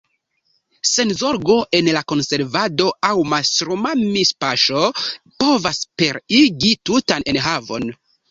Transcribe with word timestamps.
Senzorgo 0.91 1.57
en 1.79 1.89
la 1.97 2.01
konservado 2.11 2.87
aŭ 3.09 3.11
mastruma 3.35 3.93
mispaŝo 4.01 4.83
povas 5.43 5.83
pereigi 6.03 6.73
tutan 6.91 7.29
enhavon. 7.35 7.89